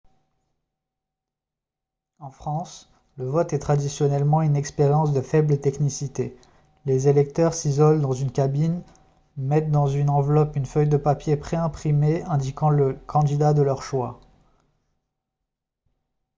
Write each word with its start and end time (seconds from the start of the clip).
en 2.17 2.31
france 2.31 2.89
le 3.17 3.25
vote 3.27 3.53
est 3.53 3.59
traditionnellement 3.59 4.41
une 4.41 4.55
expérience 4.55 5.13
de 5.13 5.21
faible 5.21 5.59
technicité 5.61 6.39
les 6.87 7.07
électeurs 7.07 7.53
s'isolent 7.53 8.01
dans 8.01 8.11
une 8.11 8.31
cabine 8.31 8.81
mettent 9.37 9.69
dans 9.69 9.85
une 9.85 10.09
enveloppe 10.09 10.55
une 10.55 10.65
feuille 10.65 10.89
de 10.89 10.97
papier 10.97 11.37
pré-imprimée 11.37 12.23
indiquant 12.23 12.71
le 12.71 12.93
candidat 13.05 13.53
de 13.53 13.61
leur 13.61 13.83
choix 13.83 14.19